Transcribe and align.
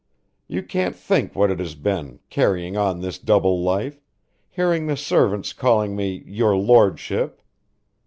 You 0.47 0.63
can't 0.63 0.95
think 0.95 1.35
what 1.35 1.51
it 1.51 1.59
has 1.59 1.75
been, 1.75 2.21
carrying 2.31 2.75
on 2.75 3.01
this 3.01 3.19
double 3.19 3.61
life, 3.61 4.01
hearing 4.49 4.87
the 4.87 4.97
servants 4.97 5.53
calling 5.53 5.95
me 5.95 6.23
'your 6.25 6.57
lordship.' 6.57 7.39